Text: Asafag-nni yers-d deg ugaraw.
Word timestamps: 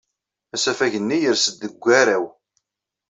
Asafag-nni 0.55 1.17
yers-d 1.19 1.57
deg 1.61 1.73
ugaraw. 1.75 2.25